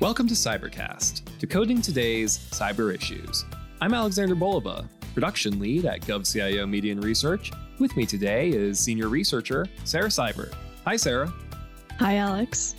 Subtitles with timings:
[0.00, 3.44] Welcome to Cybercast, decoding today's cyber issues.
[3.80, 7.50] I'm Alexander Bolova, production lead at GovCIO Media and Research.
[7.80, 10.54] With me today is senior researcher Sarah Seibert.
[10.84, 11.34] Hi, Sarah.
[11.98, 12.76] Hi, Alex.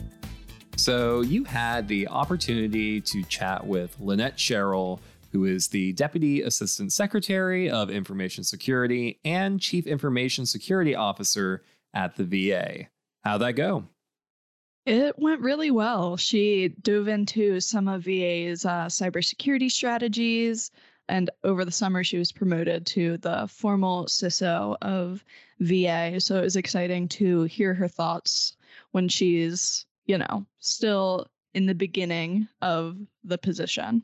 [0.78, 5.02] So, you had the opportunity to chat with Lynette Sherrill,
[5.34, 11.64] who is the Deputy Assistant Secretary of Information Security and Chief Information Security Officer
[11.94, 12.88] at the VA.
[13.26, 13.84] How'd that go?
[14.90, 16.18] It went really well.
[16.18, 20.72] She dove into some of VA's uh, cybersecurity strategies,
[21.08, 25.24] and over the summer, she was promoted to the formal CISO of
[25.60, 26.20] VA.
[26.20, 28.58] So it was exciting to hear her thoughts
[28.90, 34.02] when she's, you know, still in the beginning of the position.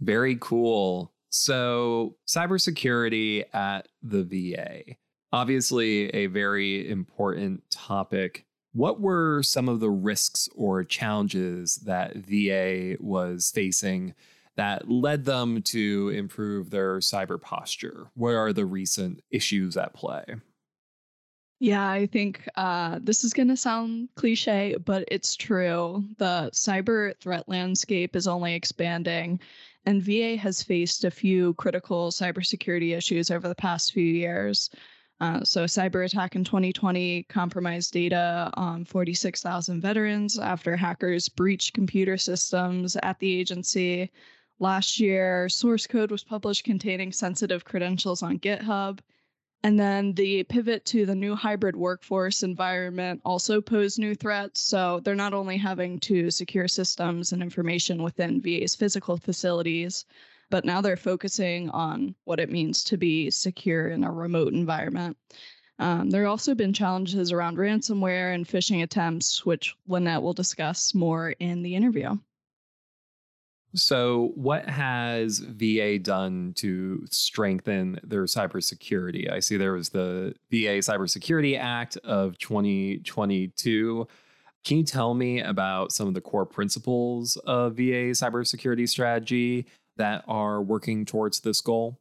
[0.00, 1.12] Very cool.
[1.28, 4.96] So, cybersecurity at the VA,
[5.34, 12.96] obviously a very important topic what were some of the risks or challenges that VA
[13.00, 14.14] was facing
[14.56, 18.10] that led them to improve their cyber posture?
[18.14, 20.24] What are the recent issues at play?
[21.60, 26.04] Yeah, I think uh, this is going to sound cliche, but it's true.
[26.16, 29.40] The cyber threat landscape is only expanding,
[29.84, 34.70] and VA has faced a few critical cybersecurity issues over the past few years.
[35.20, 41.74] Uh, so, a cyber attack in 2020 compromised data on 46,000 veterans after hackers breached
[41.74, 44.10] computer systems at the agency.
[44.60, 49.00] Last year, source code was published containing sensitive credentials on GitHub.
[49.62, 54.60] And then the pivot to the new hybrid workforce environment also posed new threats.
[54.60, 60.06] So they're not only having to secure systems and information within VA's physical facilities,
[60.50, 65.16] but now they're focusing on what it means to be secure in a remote environment.
[65.78, 70.94] Um, there have also been challenges around ransomware and phishing attempts, which Lynette will discuss
[70.94, 72.16] more in the interview.
[73.74, 79.30] So, what has VA done to strengthen their cybersecurity?
[79.32, 84.08] I see there was the VA Cybersecurity Act of 2022.
[84.64, 89.66] Can you tell me about some of the core principles of VA cybersecurity strategy
[90.00, 92.00] that are working towards this goal?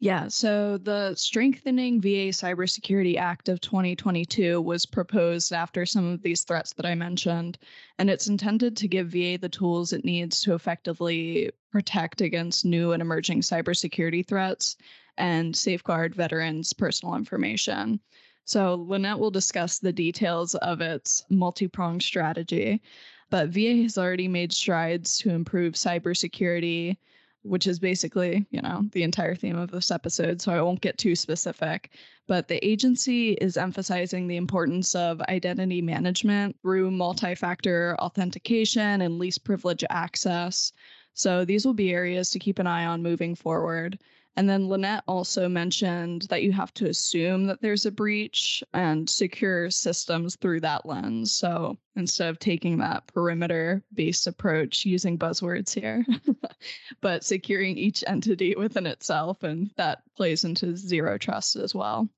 [0.00, 6.42] Yeah, so the Strengthening VA Cybersecurity Act of 2022 was proposed after some of these
[6.42, 7.58] threats that I mentioned,
[7.98, 12.90] and it's intended to give VA the tools it needs to effectively protect against new
[12.90, 14.76] and emerging cybersecurity threats
[15.16, 18.00] and safeguard veterans' personal information.
[18.46, 22.82] So, Lynette will discuss the details of its multi pronged strategy.
[23.30, 26.96] But VA has already made strides to improve cybersecurity,
[27.42, 30.40] which is basically, you know, the entire theme of this episode.
[30.42, 31.92] So I won't get too specific.
[32.26, 39.18] But the agency is emphasizing the importance of identity management through multi factor authentication and
[39.18, 40.72] least privilege access.
[41.14, 43.98] So these will be areas to keep an eye on moving forward.
[44.36, 49.10] And then Lynette also mentioned that you have to assume that there's a breach and
[49.10, 51.32] secure systems through that lens.
[51.32, 56.06] So instead of taking that perimeter based approach using buzzwords here,
[57.00, 59.42] but securing each entity within itself.
[59.42, 62.08] And that plays into zero trust as well.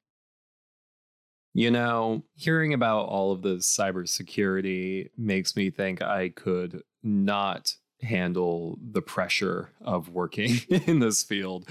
[1.55, 8.79] You know, hearing about all of this cybersecurity makes me think I could not handle
[8.83, 11.69] the pressure of working in this field.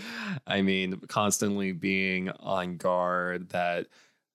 [0.47, 3.87] I mean, constantly being on guard that,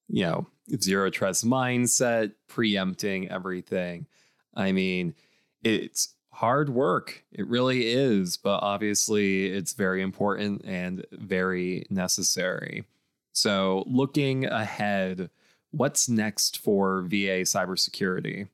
[0.09, 0.47] you know,
[0.81, 4.06] zero trust mindset, preempting everything.
[4.55, 5.15] I mean,
[5.62, 7.25] it's hard work.
[7.33, 12.85] It really is, but obviously it's very important and very necessary.
[13.33, 15.31] So, looking ahead,
[15.71, 18.49] what's next for VA cybersecurity?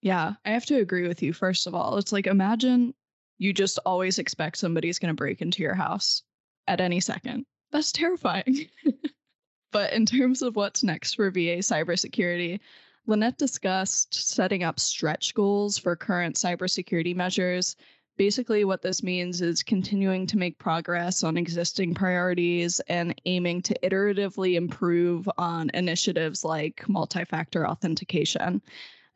[0.00, 1.32] Yeah, I have to agree with you.
[1.32, 2.94] First of all, it's like imagine
[3.38, 6.22] you just always expect somebody's going to break into your house
[6.66, 7.46] at any second.
[7.72, 8.68] That's terrifying.
[9.72, 12.60] but in terms of what's next for VA cybersecurity,
[13.06, 17.74] Lynette discussed setting up stretch goals for current cybersecurity measures.
[18.16, 23.78] Basically, what this means is continuing to make progress on existing priorities and aiming to
[23.82, 28.60] iteratively improve on initiatives like multi factor authentication.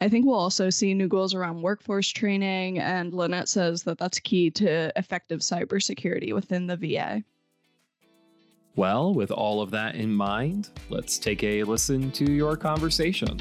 [0.03, 4.19] I think we'll also see new goals around workforce training, and Lynette says that that's
[4.19, 7.23] key to effective cybersecurity within the VA.
[8.75, 13.41] Well, with all of that in mind, let's take a listen to your conversation.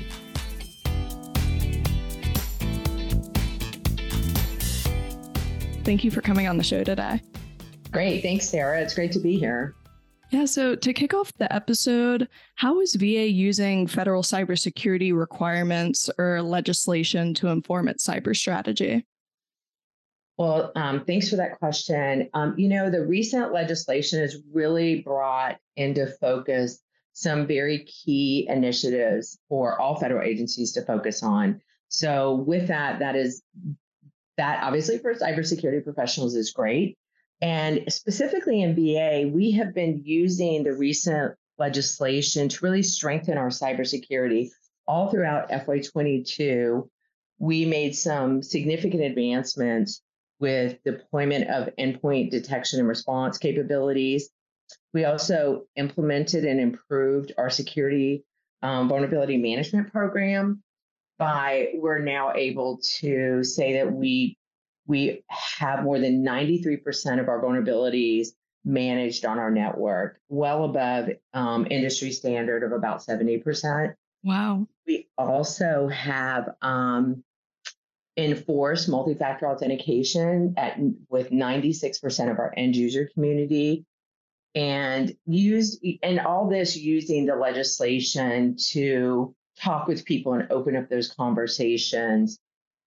[5.83, 7.23] Thank you for coming on the show today.
[7.89, 8.21] Great.
[8.21, 8.79] Thanks, Sarah.
[8.81, 9.73] It's great to be here.
[10.31, 16.41] Yeah, so to kick off the episode, how is VA using federal cybersecurity requirements or
[16.41, 19.05] legislation to inform its cyber strategy?
[20.37, 22.29] Well, um, thanks for that question.
[22.33, 26.79] Um, you know, the recent legislation has really brought into focus
[27.11, 31.59] some very key initiatives for all federal agencies to focus on.
[31.89, 33.43] So, with that, that is
[34.37, 36.97] that obviously for cybersecurity professionals is great.
[37.41, 43.49] And specifically in VA, we have been using the recent legislation to really strengthen our
[43.49, 44.49] cybersecurity
[44.87, 46.87] all throughout FY22.
[47.39, 50.01] We made some significant advancements
[50.39, 54.29] with deployment of endpoint detection and response capabilities.
[54.93, 58.23] We also implemented and improved our security
[58.61, 60.61] um, vulnerability management program
[61.17, 64.37] by we're now able to say that we
[64.87, 68.29] we have more than 93% of our vulnerabilities
[68.63, 73.93] managed on our network, well above um, industry standard of about 70%.
[74.23, 74.67] Wow.
[74.85, 77.23] We also have um,
[78.17, 80.77] enforced multi-factor authentication at
[81.09, 83.85] with 96% of our end user community
[84.53, 90.89] and used and all this using the legislation to talk with people and open up
[90.89, 92.37] those conversations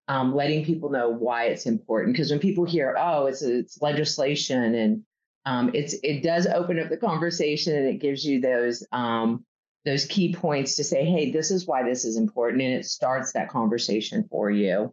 [0.08, 2.14] um, letting people know why it's important.
[2.14, 5.02] Because when people hear, oh, it's it's legislation, and
[5.46, 9.44] um, it's it does open up the conversation, and it gives you those um,
[9.84, 13.32] those key points to say, hey, this is why this is important, and it starts
[13.32, 14.92] that conversation for you.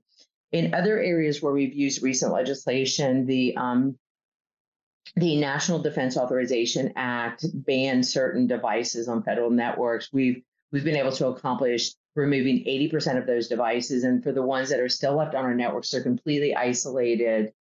[0.52, 3.98] In other areas where we've used recent legislation, the um,
[5.16, 10.12] the National Defense Authorization Act banned certain devices on federal networks.
[10.14, 10.42] We've
[10.72, 14.04] we've been able to accomplish removing 80% of those devices.
[14.04, 17.54] And for the ones that are still left on our networks, they're completely isolated.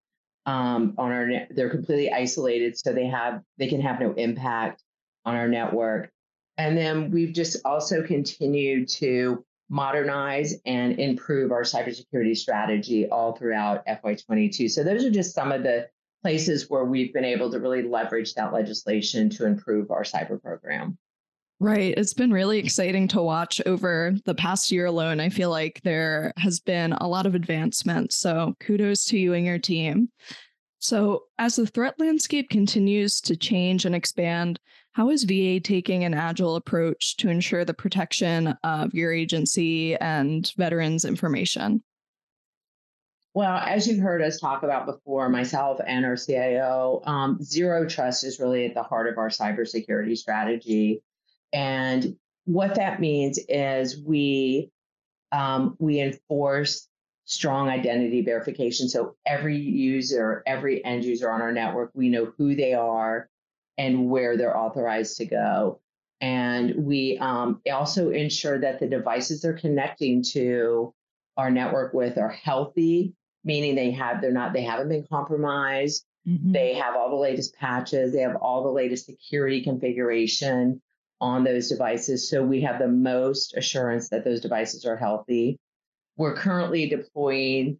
[0.46, 4.82] Um, on our net, they're completely isolated, so they have they can have no impact
[5.26, 6.10] on our network.
[6.56, 13.86] And then we've just also continued to modernize and improve our cybersecurity strategy all throughout
[13.86, 14.70] FY22.
[14.70, 15.88] So those are just some of the
[16.22, 20.98] places where we've been able to really leverage that legislation to improve our cyber program.
[21.60, 21.92] Right.
[21.96, 25.18] It's been really exciting to watch over the past year alone.
[25.18, 28.12] I feel like there has been a lot of advancement.
[28.12, 30.08] So kudos to you and your team.
[30.80, 34.60] So, as the threat landscape continues to change and expand,
[34.92, 40.52] how is VA taking an agile approach to ensure the protection of your agency and
[40.56, 41.82] veterans' information?
[43.34, 48.24] Well, as you've heard us talk about before, myself and our CIO, um, zero trust
[48.24, 51.02] is really at the heart of our cybersecurity strategy.
[51.52, 54.70] And what that means is we
[55.32, 56.88] um, we enforce
[57.26, 58.88] strong identity verification.
[58.88, 63.28] So every user, every end user on our network, we know who they are
[63.76, 65.80] and where they're authorized to go.
[66.22, 70.94] And we um, also ensure that the devices they're connecting to
[71.36, 73.14] our network with are healthy,
[73.44, 76.04] meaning they have they're not they haven't been compromised.
[76.26, 76.52] Mm-hmm.
[76.52, 78.12] They have all the latest patches.
[78.12, 80.80] They have all the latest security configuration
[81.20, 82.28] on those devices.
[82.28, 85.58] So we have the most assurance that those devices are healthy.
[86.16, 87.78] We're currently deploying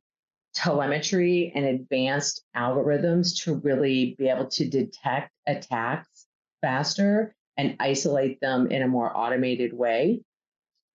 [0.54, 6.26] telemetry and advanced algorithms to really be able to detect attacks
[6.62, 10.20] faster and isolate them in a more automated way.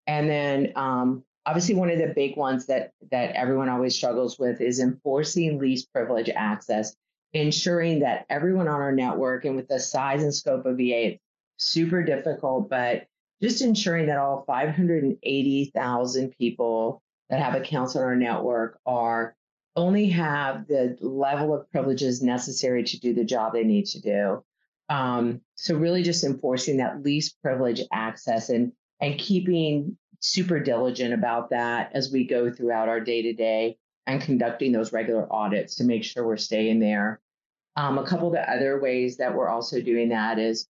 [0.06, 4.60] And then um, obviously one of the big ones that that everyone always struggles with
[4.60, 6.94] is enforcing least privilege access
[7.32, 11.18] ensuring that everyone on our network and with the size and scope of VA,
[11.56, 13.06] super difficult, but
[13.40, 19.34] just ensuring that all 580,000 people that have accounts on our network are
[19.74, 24.44] only have the level of privileges necessary to do the job they need to do.
[24.88, 31.50] Um, so really just enforcing that least privilege access and and keeping super diligent about
[31.50, 35.84] that as we go throughout our day to day and conducting those regular audits to
[35.84, 37.20] make sure we're staying there.
[37.74, 40.68] Um, a couple of the other ways that we're also doing that is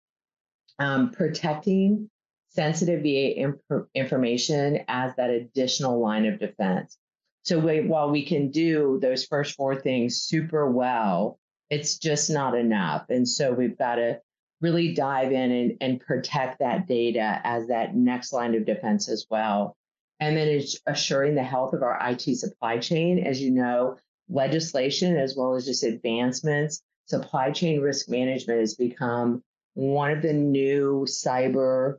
[0.78, 2.10] um, protecting
[2.48, 6.98] sensitive VA imp- information as that additional line of defense.
[7.44, 11.38] So we, while we can do those first four things super well,
[11.70, 13.06] it's just not enough.
[13.08, 14.20] And so we've got to
[14.60, 19.26] really dive in and, and protect that data as that next line of defense as
[19.28, 19.76] well.
[20.20, 23.18] And then it's assuring the health of our IT supply chain.
[23.26, 23.96] As you know,
[24.28, 29.42] legislation as well as just advancements, supply chain risk management has become
[29.74, 31.96] one of the new cyber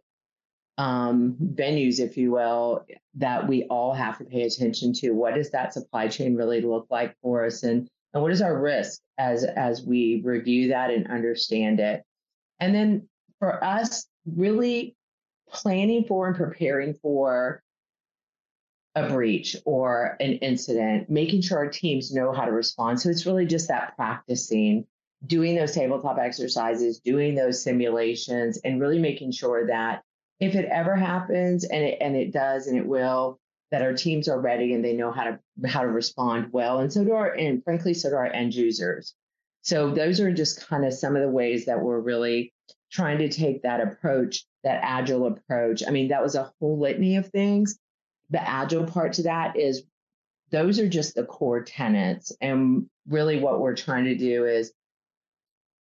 [0.77, 5.11] um, venues, if you will, that we all have to pay attention to.
[5.11, 8.59] What does that supply chain really look like for us, and and what is our
[8.59, 12.03] risk as as we review that and understand it?
[12.59, 13.07] And then
[13.39, 14.95] for us, really
[15.49, 17.61] planning for and preparing for
[18.95, 23.01] a breach or an incident, making sure our teams know how to respond.
[23.01, 24.85] So it's really just that practicing,
[25.25, 30.03] doing those tabletop exercises, doing those simulations, and really making sure that
[30.39, 33.39] if it ever happens, and it, and it does, and it will,
[33.71, 36.79] that our teams are ready and they know how to how to respond well.
[36.79, 39.15] And so do our and frankly, so do our end users.
[39.61, 42.53] So those are just kind of some of the ways that we're really
[42.91, 45.83] trying to take that approach, that agile approach.
[45.87, 47.79] I mean, that was a whole litany of things
[48.33, 49.83] the agile part to that is
[50.49, 52.35] those are just the core tenets.
[52.41, 54.73] And really, what we're trying to do is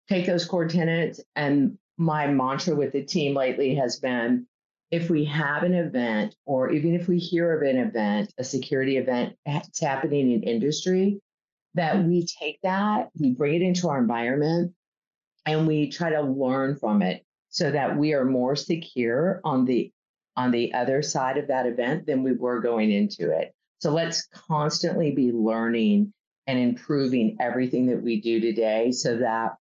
[0.09, 1.21] take those core tenets.
[1.37, 4.47] And my mantra with the team lately has been
[4.91, 8.99] if we have an event, or even if we hear of an event, a security
[8.99, 11.19] event that's happening in industry,
[11.75, 14.75] that we take that, we bring it into our environment,
[15.47, 19.91] and we try to learn from it so that we are more secure on the
[20.37, 23.55] on the other side of that event than we were going into it.
[23.81, 26.13] So let's constantly be learning
[26.47, 29.57] and improving everything that we do today so that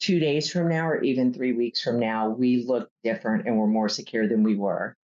[0.00, 3.66] two days from now or even three weeks from now, we look different and we're
[3.66, 4.96] more secure than we were.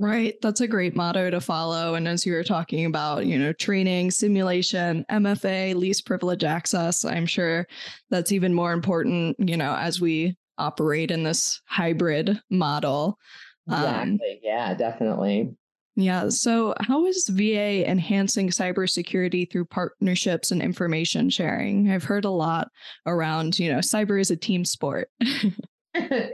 [0.00, 0.36] Right.
[0.42, 1.94] That's a great motto to follow.
[1.96, 7.26] And as you were talking about, you know, training, simulation, MFA, least privilege access, I'm
[7.26, 7.66] sure
[8.08, 13.18] that's even more important, you know, as we operate in this hybrid model.
[13.68, 14.32] Um, exactly.
[14.32, 15.50] Um, yeah, definitely.
[15.98, 16.28] Yeah.
[16.28, 21.90] So, how is VA enhancing cybersecurity through partnerships and information sharing?
[21.90, 22.70] I've heard a lot
[23.04, 25.10] around, you know, cyber is a team sport.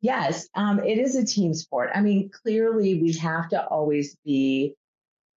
[0.00, 1.90] yes, um, it is a team sport.
[1.94, 4.74] I mean, clearly, we have to always be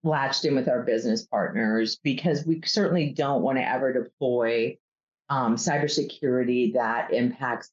[0.03, 4.75] latched in with our business partners because we certainly don't want to ever deploy
[5.29, 7.69] um, cybersecurity that impacts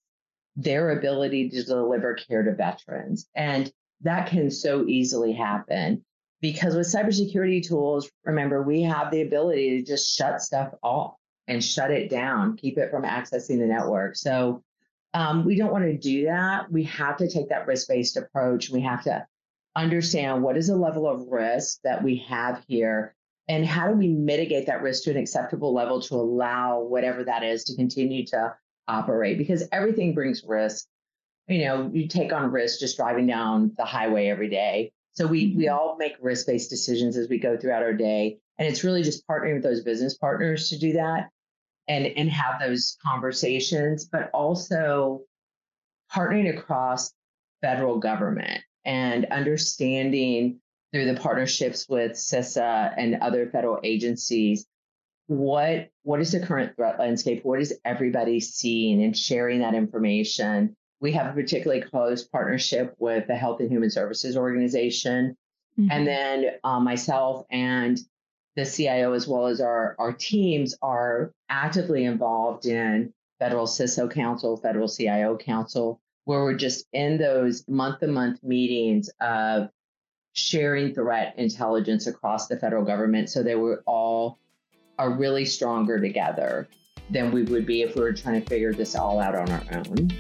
[0.55, 3.27] their ability to deliver care to veterans.
[3.35, 6.05] And that can so easily happen
[6.41, 11.15] because with cybersecurity tools, remember, we have the ability to just shut stuff off
[11.49, 14.17] and shut it down, keep it from accessing the network.
[14.17, 14.63] So
[15.15, 16.71] um, we don't want to do that.
[16.71, 18.71] We have to take that risk based approach.
[18.71, 19.27] We have to
[19.75, 23.15] understand what is the level of risk that we have here
[23.49, 27.43] and how do we mitigate that risk to an acceptable level to allow whatever that
[27.43, 28.55] is to continue to
[28.87, 30.87] operate because everything brings risk.
[31.49, 34.93] You know, you take on risk just driving down the highway every day.
[35.13, 35.75] So we we mm-hmm.
[35.75, 38.39] all make risk-based decisions as we go throughout our day.
[38.59, 41.31] And it's really just partnering with those business partners to do that
[41.89, 45.23] and and have those conversations, but also
[46.15, 47.13] partnering across
[47.63, 50.61] federal government and understanding
[50.93, 54.67] through the partnerships with CISA and other federal agencies
[55.29, 60.75] what what is the current threat landscape what is everybody seeing and sharing that information
[61.01, 65.37] we have a particularly close partnership with the health and human services organization
[65.79, 65.91] mm-hmm.
[65.91, 67.99] and then uh, myself and
[68.57, 74.57] the cio as well as our our teams are actively involved in federal ciso council
[74.57, 79.71] federal cio council where we're just in those month to month meetings of
[80.35, 84.39] sharing threat intelligence across the federal government so that we're all
[84.99, 86.69] are really stronger together
[87.11, 89.63] than we would be if we were trying to figure this all out on our
[89.73, 90.11] own.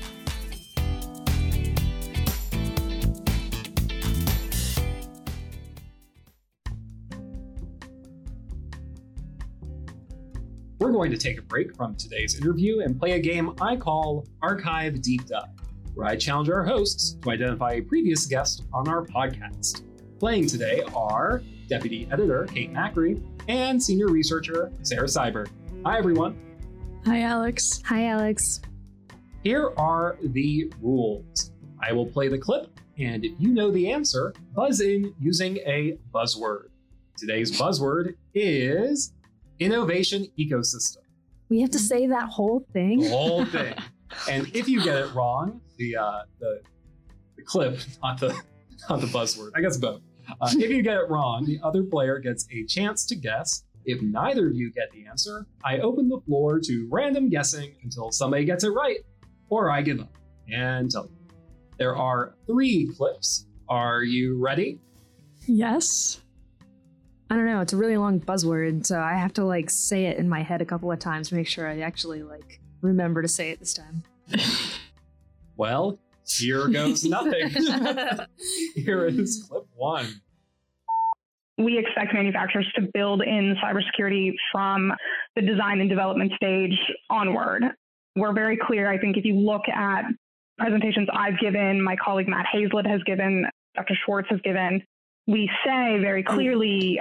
[10.89, 14.27] We're going to take a break from today's interview and play a game I call
[14.41, 15.51] Archive Deep Dive,
[15.93, 19.83] where I challenge our hosts to identify a previous guest on our podcast.
[20.19, 25.51] Playing today are Deputy Editor Kate Macri and Senior Researcher Sarah Seibert.
[25.85, 26.39] Hi, everyone.
[27.05, 27.83] Hi, Alex.
[27.85, 28.63] Hi, Alex.
[29.43, 31.53] Here are the rules
[31.83, 35.99] I will play the clip, and if you know the answer, buzz in using a
[36.15, 36.69] buzzword.
[37.19, 39.13] Today's buzzword is
[39.61, 40.99] innovation ecosystem.
[41.49, 43.01] We have to say that whole thing.
[43.01, 43.75] The whole thing.
[44.31, 46.61] and if you get it wrong, the uh, the
[47.37, 48.35] the clip, not the
[48.89, 49.51] not the buzzword.
[49.57, 50.03] I guess both.
[50.41, 53.65] Uh, if you get it wrong, the other player gets a chance to guess.
[53.87, 58.11] If neither of you get the answer, I open the floor to random guessing until
[58.13, 58.99] somebody gets it right,
[59.49, 60.13] or I give up
[60.53, 61.17] and tell you.
[61.79, 63.47] There are three clips.
[63.69, 64.81] Are you ready?
[65.47, 66.21] Yes.
[67.31, 67.61] I don't know.
[67.61, 70.63] It's a really long buzzword, so I have to like say it in my head
[70.63, 73.75] a couple of times to make sure I actually like remember to say it this
[73.75, 74.03] time.
[75.57, 77.51] well, here goes nothing.
[78.75, 80.21] Here is clip one.
[81.57, 84.93] We expect manufacturers to build in cybersecurity from
[85.35, 86.79] the design and development stage
[87.11, 87.65] onward.
[88.15, 90.05] We're very clear, I think, if you look at
[90.59, 93.95] presentations I've given, my colleague Matt Hazelett has given, Dr.
[94.05, 94.83] Schwartz has given,
[95.27, 97.01] we say very clearly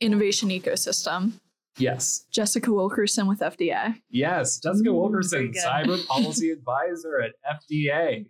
[0.00, 1.32] innovation ecosystem.
[1.78, 2.26] Yes.
[2.30, 3.96] Jessica Wilkerson with FDA.
[4.08, 8.26] Yes, Jessica Wilkerson, cyber policy advisor at FDA.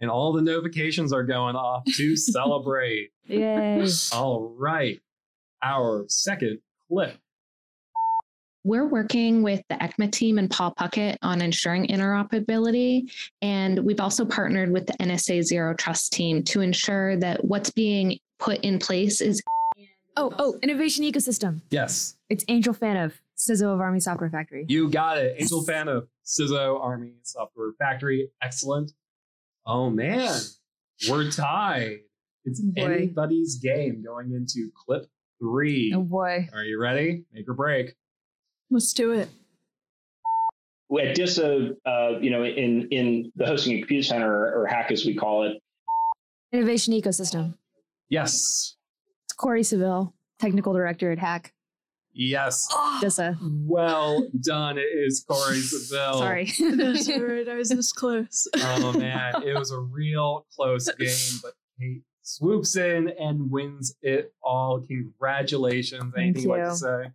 [0.00, 3.10] And all the notifications are going off to celebrate.
[3.26, 3.86] Yay.
[4.12, 4.98] All right.
[5.62, 6.58] Our second
[6.88, 7.16] clip.
[8.64, 13.10] We're working with the ECMA team and Paul Puckett on ensuring interoperability.
[13.40, 18.18] And we've also partnered with the NSA Zero Trust team to ensure that what's being
[18.38, 19.42] put in place is.
[20.20, 21.62] Oh, oh, innovation ecosystem.
[21.70, 22.14] Yes.
[22.28, 24.66] It's Angel Fan of CISO of Army Software Factory.
[24.68, 25.36] You got it.
[25.38, 28.30] Angel Fan of CISO Army Software Factory.
[28.42, 28.92] Excellent.
[29.64, 30.38] Oh, man.
[31.08, 32.00] We're tied.
[32.44, 32.82] It's Boy.
[32.82, 35.06] anybody's game going into clip
[35.40, 35.92] three.
[35.96, 36.48] Oh boy.
[36.52, 37.24] Are you ready?
[37.32, 37.94] Make or break.
[38.70, 39.30] Let's do it.
[41.00, 45.04] at DISA, uh, you know, in in the hosting and compute center or HaCC as
[45.06, 45.62] we call it,
[46.52, 47.54] Innovation ecosystem.
[48.10, 48.76] Yes.
[49.40, 51.52] It's Corey Seville, technical director at HaCC.
[52.12, 52.68] Yes.
[52.72, 52.98] Ah.
[53.00, 53.38] DISA.
[53.40, 54.76] Well done.
[54.76, 56.18] It is Corey Seville.
[56.18, 56.44] Sorry.
[56.76, 57.48] That's all right.
[57.48, 58.46] I was this close.
[58.58, 64.34] Oh man, it was a real close game, but Kate swoops in and wins it
[64.42, 64.82] all.
[64.86, 66.12] Congratulations.
[66.14, 67.10] Thank Anything you'd like to say?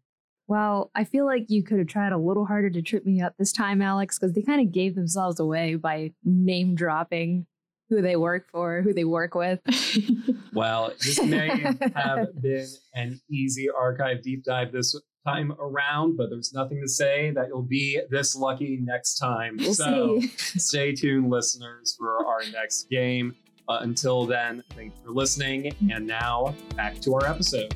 [0.48, 3.36] Well, I feel like you could have tried a little harder to trip me up
[3.38, 7.46] this time, Alex, because they kind of gave themselves away by name dropping
[7.90, 9.60] who they work for, who they work with.
[10.56, 11.50] Well, this may
[11.96, 17.32] have been an easy archive deep dive this time around, but there's nothing to say
[17.32, 19.58] that you'll be this lucky next time.
[19.60, 20.28] We'll so see.
[20.58, 23.36] stay tuned, listeners, for our next game.
[23.68, 25.74] Uh, until then, thanks for listening.
[25.92, 27.76] And now back to our episode.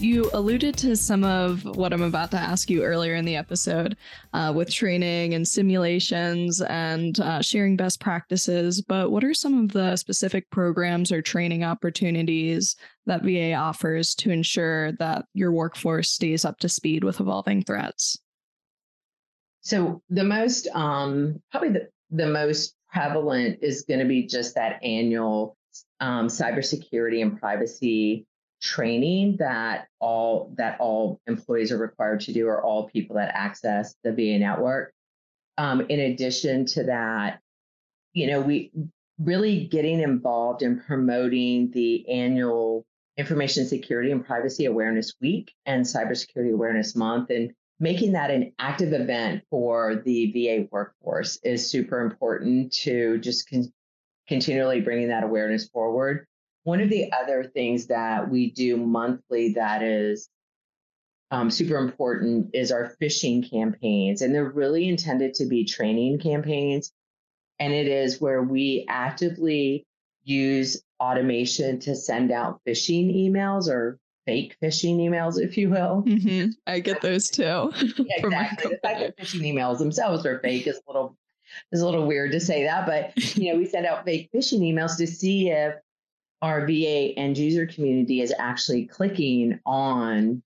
[0.00, 3.96] You alluded to some of what I'm about to ask you earlier in the episode
[4.32, 8.80] uh, with training and simulations and uh, sharing best practices.
[8.80, 14.30] But what are some of the specific programs or training opportunities that VA offers to
[14.30, 18.20] ensure that your workforce stays up to speed with evolving threats?
[19.62, 24.78] So the most, um, probably the, the most prevalent is going to be just that
[24.84, 25.56] annual
[25.98, 28.28] um, cybersecurity and privacy
[28.60, 33.94] training that all that all employees are required to do, or all people that access
[34.04, 34.92] the VA network.
[35.56, 37.40] Um, in addition to that,
[38.12, 38.70] you know, we
[39.18, 42.84] really getting involved in promoting the annual
[43.16, 48.92] Information Security and Privacy Awareness Week and Cybersecurity Awareness Month, and making that an active
[48.92, 53.72] event for the VA workforce is super important to just con-
[54.28, 56.26] continually bringing that awareness forward.
[56.68, 60.28] One of the other things that we do monthly that is
[61.30, 66.92] um, super important is our phishing campaigns, and they're really intended to be training campaigns.
[67.58, 69.86] And it is where we actively
[70.24, 76.02] use automation to send out phishing emails or fake phishing emails, if you will.
[76.06, 76.50] Mm-hmm.
[76.66, 77.72] I get those too.
[77.96, 78.72] Yeah, my exactly.
[78.74, 81.16] The fact that phishing emails themselves are fake is a little
[81.72, 84.60] is a little weird to say that, but you know, we send out fake phishing
[84.60, 85.74] emails to see if
[86.42, 90.42] our VA end user community is actually clicking on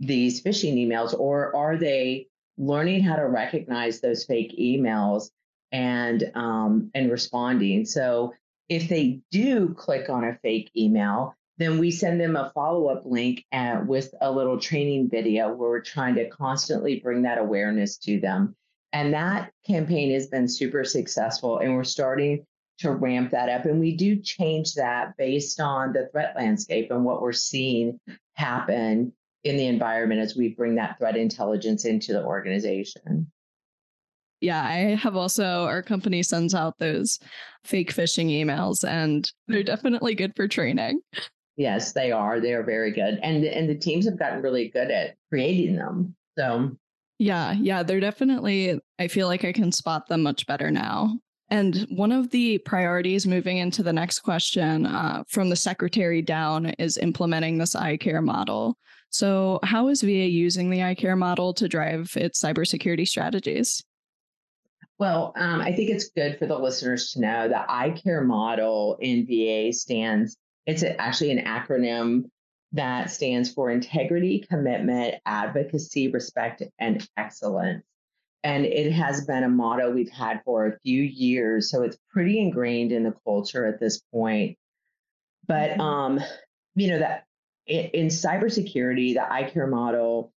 [0.00, 5.30] these phishing emails, or are they learning how to recognize those fake emails
[5.72, 7.84] and um, and responding?
[7.84, 8.34] So
[8.68, 13.04] if they do click on a fake email, then we send them a follow up
[13.04, 17.96] link uh, with a little training video where we're trying to constantly bring that awareness
[17.98, 18.54] to them.
[18.92, 22.46] And that campaign has been super successful, and we're starting
[22.78, 23.64] to ramp that up.
[23.64, 27.98] And we do change that based on the threat landscape and what we're seeing
[28.34, 29.12] happen
[29.44, 33.30] in the environment as we bring that threat intelligence into the organization.
[34.40, 37.18] Yeah, I have also, our company sends out those
[37.64, 41.00] fake phishing emails, and they're definitely good for training.
[41.56, 42.38] Yes, they are.
[42.38, 43.18] They are very good.
[43.22, 46.14] And and the teams have gotten really good at creating them.
[46.36, 46.76] So
[47.18, 51.18] Yeah, yeah, they're definitely, I feel like I can spot them much better now.
[51.48, 56.66] And one of the priorities moving into the next question uh, from the secretary down
[56.78, 58.76] is implementing this iCare model.
[59.10, 63.82] So, how is VA using the iCare model to drive its cybersecurity strategies?
[64.98, 69.26] Well, um, I think it's good for the listeners to know the iCare model in
[69.26, 72.24] VA stands, it's actually an acronym
[72.72, 77.84] that stands for integrity, commitment, advocacy, respect, and excellence.
[78.46, 81.68] And it has been a motto we've had for a few years.
[81.68, 84.56] So it's pretty ingrained in the culture at this point.
[85.48, 86.20] But, um,
[86.76, 87.24] you know, that
[87.66, 90.32] in, in cybersecurity, the iCare model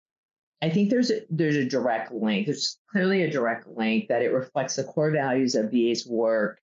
[0.61, 2.45] I think there's a, there's a direct link.
[2.45, 6.59] There's clearly a direct link that it reflects the core values of VA's work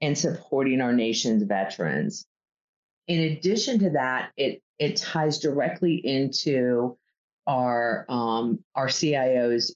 [0.00, 2.26] in supporting our nation's veterans.
[3.08, 6.98] In addition to that, it it ties directly into
[7.46, 9.74] our um, our CIO's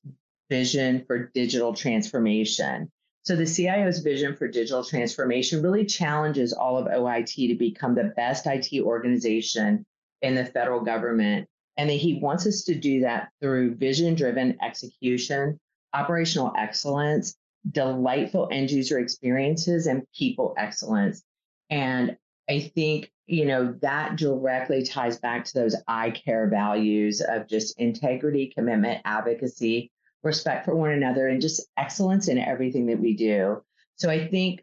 [0.50, 2.90] vision for digital transformation.
[3.24, 8.12] So the CIO's vision for digital transformation really challenges all of OIT to become the
[8.16, 9.84] best IT organization
[10.22, 11.48] in the federal government.
[11.76, 15.58] And that he wants us to do that through vision driven execution,
[15.92, 17.36] operational excellence,
[17.70, 21.22] delightful end user experiences, and people excellence.
[21.68, 22.16] And
[22.48, 27.78] I think, you know, that directly ties back to those I care values of just
[27.78, 29.90] integrity, commitment, advocacy,
[30.26, 33.62] respect for one another, and just excellence in everything that we do.
[33.96, 34.62] So I think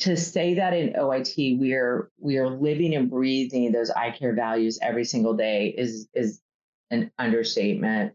[0.00, 4.78] to say that in OIT we're we are living and breathing those I care values
[4.82, 6.40] every single day is is
[6.90, 8.12] an understatement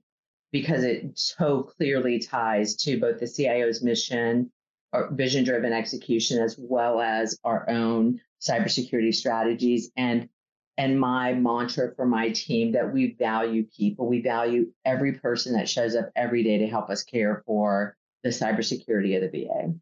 [0.51, 4.51] because it so clearly ties to both the CIO's mission
[4.93, 10.29] or vision driven execution as well as our own cybersecurity strategies and
[10.77, 14.07] and my mantra for my team that we value people.
[14.07, 18.29] We value every person that shows up every day to help us care for the
[18.29, 19.73] cybersecurity of the VA.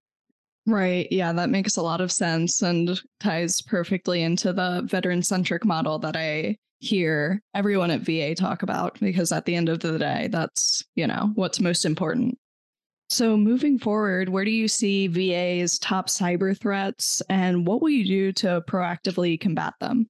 [0.66, 1.08] Right.
[1.12, 6.00] Yeah, that makes a lot of sense and ties perfectly into the veteran centric model
[6.00, 10.30] that I hear everyone at VA talk about because at the end of the day,
[10.32, 12.38] that's, you know, what's most important.
[13.10, 18.06] So, moving forward, where do you see VA's top cyber threats and what will you
[18.06, 20.08] do to proactively combat them?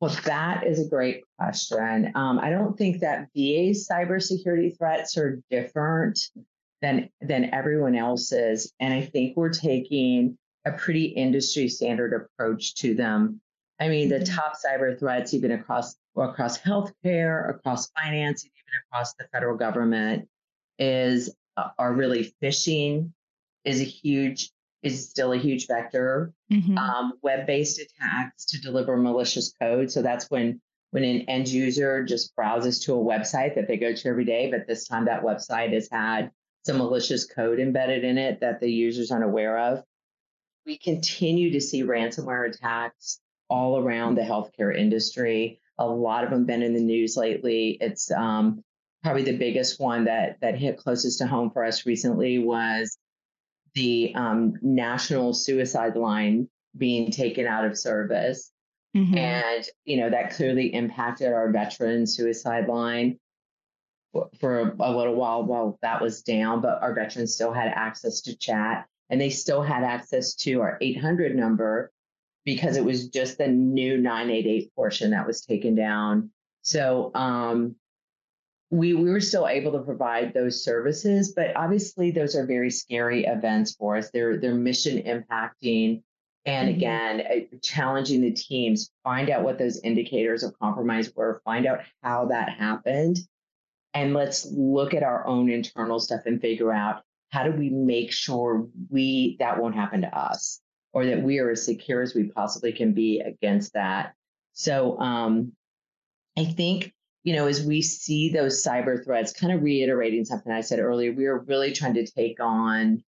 [0.00, 2.12] Well, that is a great question.
[2.14, 6.20] Um, I don't think that VA's cybersecurity threats are different
[6.80, 12.94] than than everyone else's, and I think we're taking a pretty industry standard approach to
[12.94, 13.40] them.
[13.80, 14.34] I mean, the mm-hmm.
[14.36, 20.28] top cyber threats, even across across healthcare, across finance, even across the federal government,
[20.78, 23.10] is uh, are really phishing
[23.64, 24.50] is a huge
[24.82, 26.32] is still a huge vector.
[26.52, 26.78] Mm-hmm.
[26.78, 29.90] Um, web-based attacks to deliver malicious code.
[29.90, 30.60] So that's when
[30.90, 34.50] when an end user just browses to a website that they go to every day,
[34.50, 36.30] but this time that website has had
[36.64, 39.84] some malicious code embedded in it that the user's unaware of.
[40.64, 45.60] We continue to see ransomware attacks all around the healthcare industry.
[45.78, 47.76] A lot of them been in the news lately.
[47.80, 48.64] It's um,
[49.02, 52.98] probably the biggest one that that hit closest to home for us recently was
[53.74, 58.50] the um, national suicide line being taken out of service.
[58.96, 59.18] Mm-hmm.
[59.18, 63.18] And, you know, that clearly impacted our veteran suicide line
[64.12, 68.22] for, for a little while while that was down, but our veterans still had access
[68.22, 71.90] to chat and they still had access to our 800 number
[72.44, 76.30] because it was just the new 988 portion that was taken down.
[76.62, 77.76] So, um,
[78.70, 83.24] we, we were still able to provide those services, but obviously those are very scary
[83.24, 84.10] events for us.
[84.10, 86.02] They're they're mission impacting,
[86.44, 86.76] and mm-hmm.
[86.76, 88.90] again, uh, challenging the teams.
[89.04, 91.40] Find out what those indicators of compromise were.
[91.44, 93.18] Find out how that happened,
[93.94, 98.12] and let's look at our own internal stuff and figure out how do we make
[98.12, 100.60] sure we that won't happen to us,
[100.92, 104.12] or that we are as secure as we possibly can be against that.
[104.52, 105.52] So, um,
[106.36, 106.92] I think
[107.24, 111.12] you know, as we see those cyber threats, kind of reiterating something I said earlier,
[111.12, 113.02] we are really trying to take on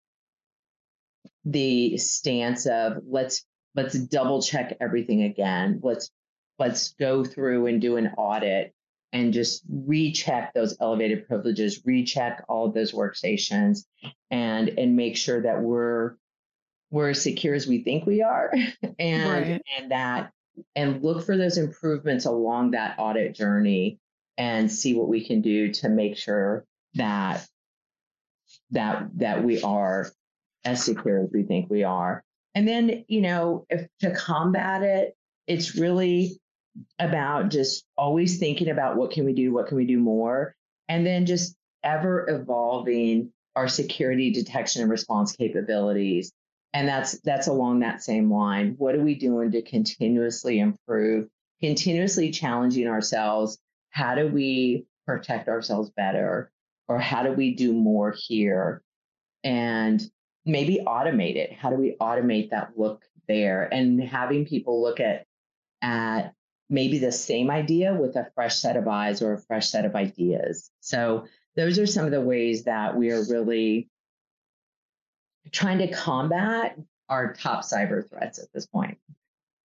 [1.45, 3.45] the stance of let's
[3.75, 5.79] let's double check everything again.
[5.83, 6.11] Let's
[6.57, 8.73] let's go through and do an audit
[9.11, 13.85] and just recheck those elevated privileges, recheck all of those workstations
[14.29, 16.15] and and make sure that we're
[16.91, 18.51] we're as secure as we think we are
[18.99, 19.61] and right.
[19.79, 20.31] and that
[20.75, 23.99] and look for those improvements along that audit journey
[24.37, 27.45] and see what we can do to make sure that
[28.71, 30.09] that that we are
[30.65, 32.23] as secure as we think we are.
[32.55, 35.15] And then, you know, if to combat it,
[35.47, 36.39] it's really
[36.97, 40.55] about just always thinking about what can we do, what can we do more,
[40.87, 46.31] and then just ever evolving our security detection and response capabilities.
[46.73, 48.75] And that's that's along that same line.
[48.77, 51.27] What are we doing to continuously improve,
[51.61, 53.57] continuously challenging ourselves?
[53.89, 56.51] How do we protect ourselves better?
[56.87, 58.83] Or how do we do more here?
[59.43, 60.01] And
[60.45, 61.53] maybe automate it.
[61.53, 63.67] How do we automate that look there?
[63.71, 65.25] And having people look at
[65.81, 66.33] at
[66.69, 69.95] maybe the same idea with a fresh set of eyes or a fresh set of
[69.95, 70.69] ideas.
[70.81, 73.89] So those are some of the ways that we are really
[75.51, 76.77] trying to combat
[77.09, 78.97] our top cyber threats at this point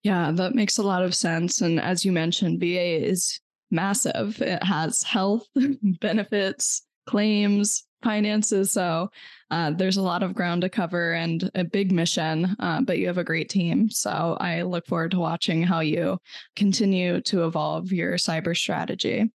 [0.02, 3.40] yeah that makes a lot of sense and as you mentioned va is
[3.74, 4.40] massive.
[4.40, 5.46] It has health,
[6.00, 8.72] benefits, claims, finances.
[8.72, 9.10] So
[9.50, 13.06] uh, there's a lot of ground to cover and a big mission, uh, but you
[13.06, 13.90] have a great team.
[13.90, 16.18] So I look forward to watching how you
[16.54, 19.30] continue to evolve your cyber strategy.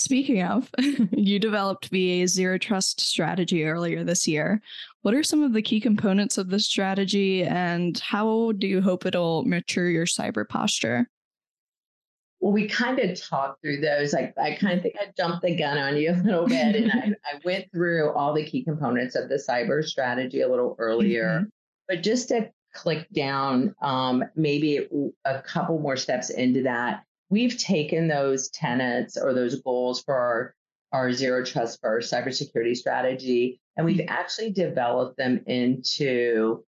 [0.00, 0.70] Speaking of,
[1.12, 4.62] you developed VA's zero trust strategy earlier this year.
[5.02, 9.04] What are some of the key components of this strategy and how do you hope
[9.04, 11.06] it'll mature your cyber posture?
[12.40, 14.14] Well, we kind of talked through those.
[14.14, 16.90] I, I kind of think I jumped the gun on you a little bit and
[16.92, 21.40] I, I went through all the key components of the cyber strategy a little earlier.
[21.40, 21.48] Mm-hmm.
[21.88, 24.88] But just to click down um, maybe
[25.26, 30.54] a couple more steps into that, we've taken those tenets or those goals for our,
[30.92, 34.10] our zero trust first cybersecurity strategy and we've mm-hmm.
[34.10, 36.62] actually developed them into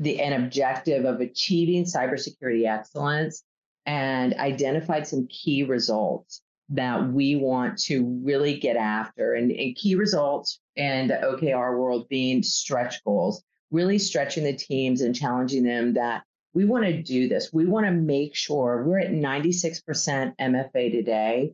[0.00, 3.44] the an objective of achieving cybersecurity excellence
[3.86, 9.34] and identified some key results that we want to really get after.
[9.34, 15.02] And, and key results in the OKR world being stretch goals, really stretching the teams
[15.02, 17.52] and challenging them that we want to do this.
[17.52, 21.52] We want to make sure we're at 96% MFA today.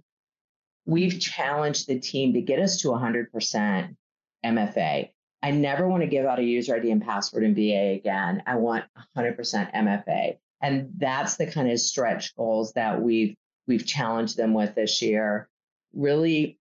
[0.87, 3.97] We've challenged the team to get us to 100%
[4.45, 5.11] MFA.
[5.43, 8.43] I never want to give out a user ID and password in VA again.
[8.47, 8.85] I want
[9.17, 9.37] 100%
[9.75, 13.35] MFA and that's the kind of stretch goals that we've
[13.67, 15.49] we've challenged them with this year
[15.93, 16.59] really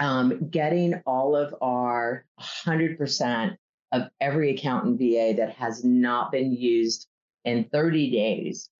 [0.00, 3.56] um, getting all of our 100%
[3.90, 7.08] of every account in va that has not been used
[7.48, 8.70] in 30 days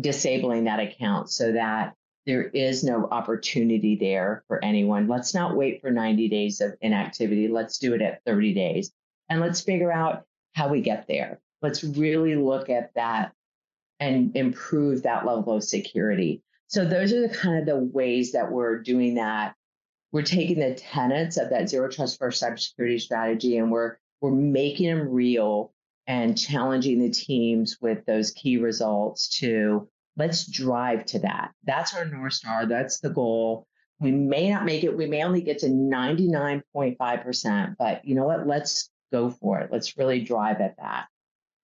[0.00, 1.94] disabling that account so that
[2.26, 7.48] there is no opportunity there for anyone let's not wait for 90 days of inactivity
[7.48, 8.92] let's do it at 30 days
[9.28, 13.32] and let's figure out how we get there let's really look at that
[14.00, 16.42] and improve that level of security.
[16.68, 19.54] So those are the kind of the ways that we're doing that.
[20.12, 24.88] We're taking the tenets of that zero trust first cybersecurity strategy and we're we're making
[24.88, 25.72] them real
[26.08, 31.52] and challenging the teams with those key results to let's drive to that.
[31.64, 32.66] That's our North Star.
[32.66, 33.68] That's the goal.
[34.00, 38.46] We may not make it, we may only get to 99.5%, but you know what?
[38.46, 39.70] Let's go for it.
[39.70, 41.06] Let's really drive at that.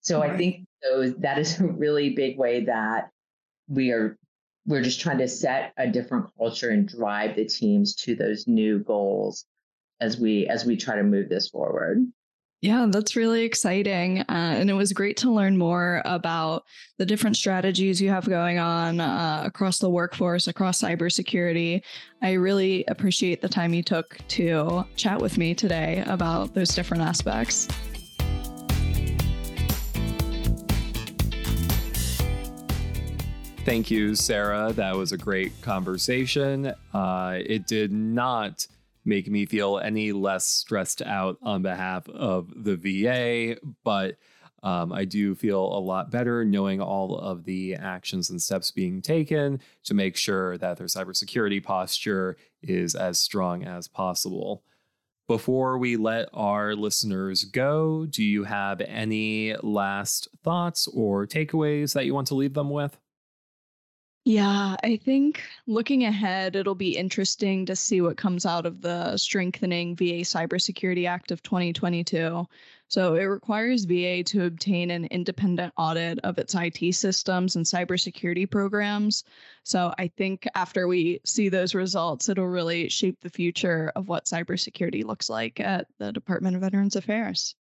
[0.01, 0.31] So right.
[0.31, 3.09] I think so that is a really big way that
[3.67, 4.17] we are
[4.65, 8.79] we're just trying to set a different culture and drive the teams to those new
[8.79, 9.45] goals
[9.99, 12.05] as we as we try to move this forward.
[12.63, 14.19] Yeah, that's really exciting.
[14.21, 16.63] Uh, and it was great to learn more about
[16.97, 21.81] the different strategies you have going on uh, across the workforce, across cybersecurity.
[22.21, 27.03] I really appreciate the time you took to chat with me today about those different
[27.03, 27.67] aspects.
[33.65, 34.71] Thank you, Sarah.
[34.71, 36.73] That was a great conversation.
[36.93, 38.65] Uh, it did not
[39.05, 44.17] make me feel any less stressed out on behalf of the VA, but
[44.63, 49.01] um, I do feel a lot better knowing all of the actions and steps being
[49.01, 54.63] taken to make sure that their cybersecurity posture is as strong as possible.
[55.27, 62.05] Before we let our listeners go, do you have any last thoughts or takeaways that
[62.05, 62.97] you want to leave them with?
[64.25, 69.17] Yeah, I think looking ahead, it'll be interesting to see what comes out of the
[69.17, 72.47] Strengthening VA Cybersecurity Act of 2022.
[72.87, 78.49] So it requires VA to obtain an independent audit of its IT systems and cybersecurity
[78.49, 79.25] programs.
[79.63, 84.25] So I think after we see those results, it'll really shape the future of what
[84.25, 87.55] cybersecurity looks like at the Department of Veterans Affairs.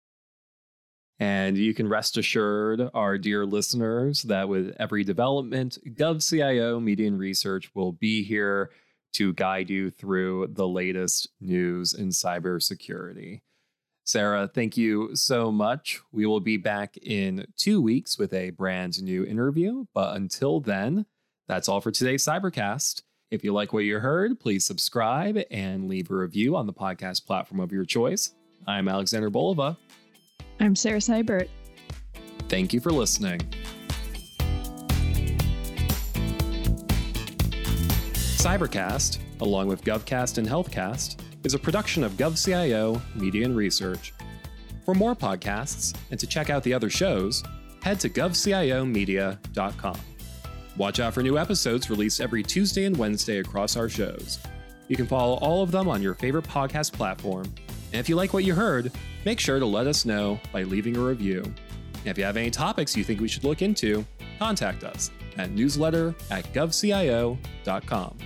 [1.20, 7.20] And you can rest assured, our dear listeners, that with every development, GovCIO Media and
[7.20, 8.72] Research will be here
[9.14, 13.42] to guide you through the latest news in cybersecurity.
[14.06, 16.00] Sarah, thank you so much.
[16.12, 19.86] We will be back in two weeks with a brand new interview.
[19.94, 21.06] But until then,
[21.48, 23.04] that's all for today's Cybercast.
[23.30, 27.26] If you like what you heard, please subscribe and leave a review on the podcast
[27.26, 28.34] platform of your choice.
[28.66, 29.78] I'm Alexander Bolova.
[30.60, 31.48] I'm Sarah Seibert.
[32.48, 33.40] Thank you for listening.
[38.40, 44.14] Cybercast, along with GovCast and HealthCast, is a production of GovCIO Media and Research.
[44.86, 47.44] For more podcasts and to check out the other shows,
[47.84, 50.00] head to govciomedia.com.
[50.78, 54.40] Watch out for new episodes released every Tuesday and Wednesday across our shows.
[54.88, 57.54] You can follow all of them on your favorite podcast platform.
[57.92, 58.92] And if you like what you heard,
[59.26, 61.42] make sure to let us know by leaving a review.
[61.44, 64.06] And if you have any topics you think we should look into,
[64.38, 68.18] contact us at newsletter at govcio.com.